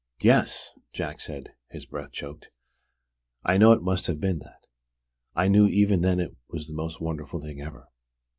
"Yes!" 0.23 0.71
Jack 0.93 1.21
said, 1.21 1.53
his 1.69 1.85
breath 1.85 2.11
choked. 2.11 2.49
"I 3.43 3.57
know 3.57 3.71
it 3.71 3.83
must 3.83 4.07
have 4.07 4.19
been 4.19 4.39
that. 4.39 4.65
I 5.35 5.47
knew 5.47 5.67
even 5.67 6.01
then 6.01 6.19
it 6.19 6.35
was 6.49 6.65
the 6.65 6.73
most 6.73 6.99
wonderful 6.99 7.39
thing 7.39 7.61
ever!" 7.61 7.87